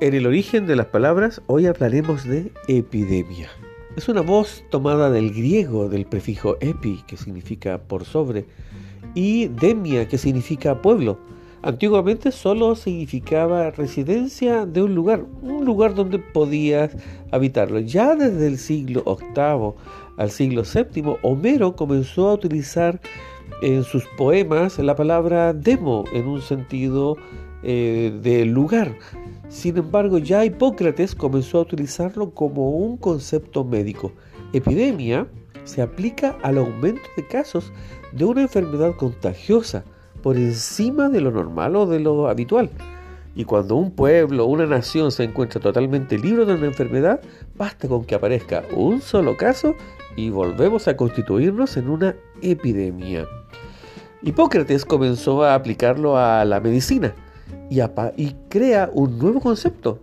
[0.00, 3.48] En el origen de las palabras, hoy hablaremos de epidemia.
[3.96, 8.46] Es una voz tomada del griego del prefijo epi, que significa por sobre,
[9.16, 11.18] y demia, que significa pueblo.
[11.62, 16.92] Antiguamente solo significaba residencia de un lugar, un lugar donde podías
[17.32, 17.80] habitarlo.
[17.80, 19.72] Ya desde el siglo VIII
[20.16, 23.00] al siglo VII, Homero comenzó a utilizar
[23.62, 27.16] en sus poemas la palabra demo en un sentido
[27.62, 28.94] eh, de lugar.
[29.48, 34.12] Sin embargo, ya Hipócrates comenzó a utilizarlo como un concepto médico.
[34.52, 35.26] Epidemia
[35.64, 37.72] se aplica al aumento de casos
[38.12, 39.84] de una enfermedad contagiosa
[40.22, 42.70] por encima de lo normal o de lo habitual.
[43.34, 47.20] Y cuando un pueblo o una nación se encuentra totalmente libre de una enfermedad,
[47.56, 49.74] basta con que aparezca un solo caso
[50.16, 53.26] y volvemos a constituirnos en una epidemia.
[54.22, 57.14] Hipócrates comenzó a aplicarlo a la medicina
[57.70, 60.00] y, crea un nuevo concepto,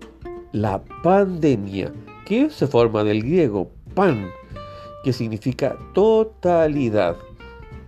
[0.52, 1.92] la pandemia,
[2.26, 4.28] que se forma del griego pan,
[5.04, 7.18] que significa totalidad.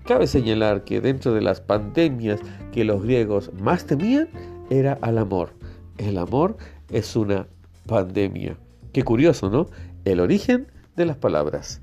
[0.05, 2.39] Cabe señalar que dentro de las pandemias
[2.71, 4.29] que los griegos más temían
[4.69, 5.49] era al amor.
[5.97, 6.57] El amor
[6.91, 7.47] es una
[7.87, 8.57] pandemia.
[8.93, 9.67] Qué curioso, ¿no?
[10.05, 11.81] El origen de las palabras.